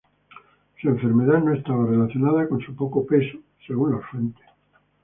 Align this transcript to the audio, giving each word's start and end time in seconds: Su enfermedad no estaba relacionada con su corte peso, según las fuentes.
Su 0.81 0.89
enfermedad 0.89 1.43
no 1.43 1.53
estaba 1.53 1.85
relacionada 1.85 2.49
con 2.49 2.59
su 2.59 2.75
corte 2.75 3.01
peso, 3.07 3.37
según 3.67 3.91
las 3.91 4.03
fuentes. 4.09 4.43